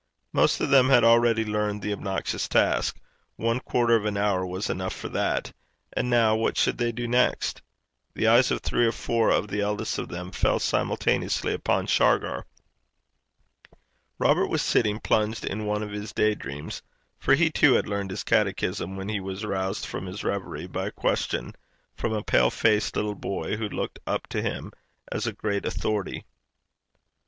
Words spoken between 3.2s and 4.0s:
one quarter